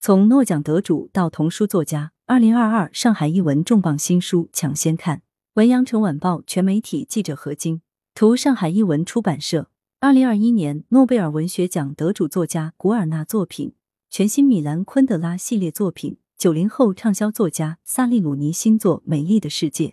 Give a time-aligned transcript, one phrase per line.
[0.00, 5.22] 从诺奖得主到童书作家，二零二二上海译文重磅新书抢先看。
[5.54, 7.82] 文阳城晚报全媒体记者何晶，
[8.14, 9.70] 图上海译文出版社。
[9.98, 13.74] 二零二一年诺贝尔文学奖得主作家古尔纳作品，
[14.08, 19.86] 全新米兰昆德拉系列作品，九零后畅销作家萨利鲁尼新作《美丽的世界》。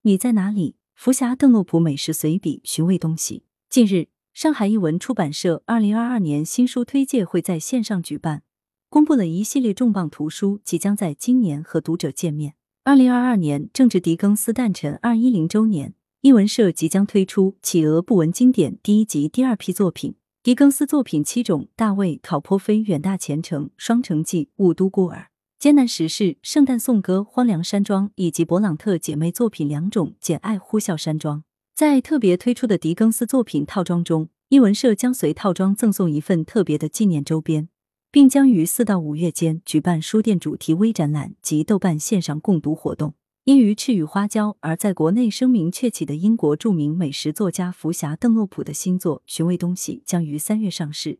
[0.00, 0.76] 你在哪里？
[0.94, 3.44] 福霞邓洛普美食随笔寻味东西。
[3.68, 8.44] 近日，上海译文出版社二零二二年新书推介会在线上举办。
[8.92, 12.52] 公布了一系列重磅图书，即将在今年和读者见面。
[12.84, 20.16] 二零二二年正值狄更斯诞辰二一零周年，译文社即将推出《企鹅不闻经典》第一集第二批作品。
[20.42, 25.16] 狄更斯作品七种：大卫·考波菲《远大前程》《双城记》《雾都孤儿》
[25.58, 31.38] 《艰难时事》《圣诞颂歌》《荒凉山庄》，以及勃朗特姐妹作品两种《简爱呼啸山庄》。
[31.74, 37.70] 在特别推出的狄更斯作品套装中，译文社将随套装赠送一份特别的纪念周边。
[38.12, 43.14] 并将于四到五月间举办书店主题微展览及豆瓣线上共读活动。
[43.44, 51.18] 因于赤羽花椒而在国内声名鹊起的英国著名美食作家福霞·邓洛普的新作《寻味东西》将于三月上市。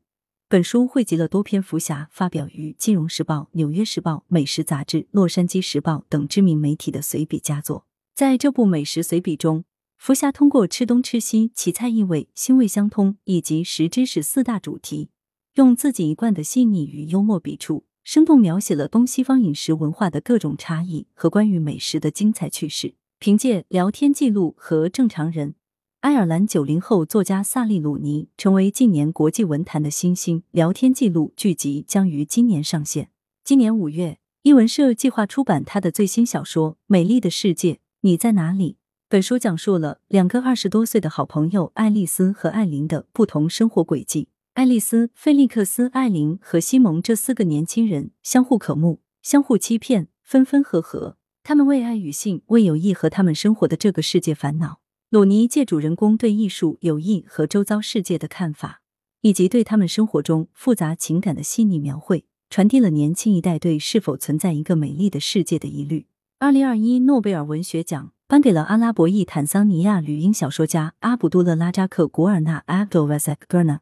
[0.48, 7.86] 本书汇集了多篇福霞发表于《金融时报》《纽约时报》《美食杂志》《洛杉矶时报》等知名媒体的随笔佳作。
[8.14, 9.64] 在这部美食随笔中，
[9.96, 15.08] 福霞通过吃东吃西、奇菜异味、腥味相通以及食知识四大主题。
[15.54, 22.94] 用自己一贯的细腻与幽默笔触，生动描写了东西方饮食文化的各种差异和关于美食的精彩趣事。
[23.18, 25.54] 凭借聊天记录和正常人，
[26.00, 30.42] 爱尔兰九零后作家萨利鲁尼成为近年国际文坛的新星。
[30.52, 33.10] 聊天记录剧集将于今年上线。
[33.44, 38.78] 今年五月，译文社计划出版他的最新小说《美丽的世界》，你在哪里？
[39.10, 44.28] 本书讲述了两个二十多岁的好朋友爱丽丝和艾琳的不同生活轨迹。
[44.54, 51.16] 爱丽丝、菲利克斯、艾琳和西蒙这四个年轻人相互渴慕，相互欺骗，分分合合。
[51.42, 54.80] 他们为爱与性、为友谊和他们生活的这个世界烦恼。
[55.08, 58.82] 鲁尼借主人公对艺术、友谊和周遭世界的看法，
[59.22, 66.04] 以及对他们生活中复杂情感的细腻描绘，传递了年轻一代对是否存在一个美丽的世界的疑虑。
[66.38, 73.78] 二零二一诺贝尔文学奖颁给了阿拉伯裔坦桑尼亚女音小说家阿卜杜勒拉扎克古尔纳 （Abdul Razak Gurna）。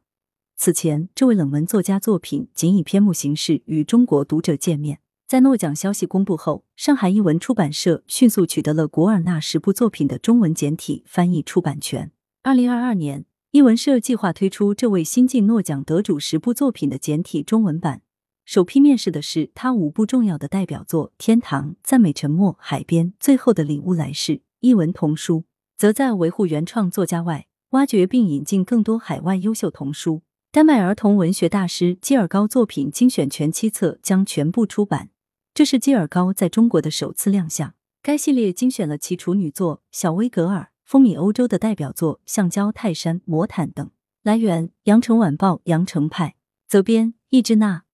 [0.62, 5.00] 此前，这位冷门作家作品仅以篇目形式与中国读者见面。
[5.26, 12.12] 在诺奖消息公布后，上海译文出版社迅速取得了古尔纳十部作品的中文简体翻译出版权。
[12.43, 18.03] 二零二二年，译文社计划推出这位新晋诺奖得主十部作品的简体中文版。
[18.44, 24.32] 首批面试的是他五部重要的代表作《天堂》《赞美沉默》《海边》《最后的礼物来世》。
[24.60, 25.44] 译文童书
[25.78, 30.20] 则在维护原创作家外，挖掘并引进更多海外优秀童书。
[30.53, 35.11] 丹麦儿童文学大师基尔高作品精选全七册将全部出版，
[35.55, 37.75] 这是基尔高在中国的首次亮相。
[38.03, 43.88] 该系列精选了其处女作《小威格尔》，风靡欧洲的代表作《橡胶泰山》《魔毯》等。
[44.25, 46.34] 来源：羊城晚报·羊城派，
[46.67, 47.84] 责编：易志娜。